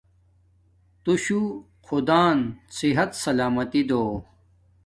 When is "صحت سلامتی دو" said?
2.77-4.03